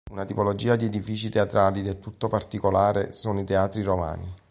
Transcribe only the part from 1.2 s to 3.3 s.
teatrali del tutto particolare